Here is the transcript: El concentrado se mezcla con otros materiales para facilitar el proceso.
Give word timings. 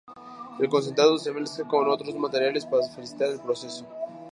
El 0.59 0.67
concentrado 0.67 1.19
se 1.19 1.31
mezcla 1.31 1.67
con 1.67 1.87
otros 1.87 2.15
materiales 2.15 2.65
para 2.65 2.81
facilitar 2.89 3.27
el 3.29 3.39
proceso. 3.39 3.85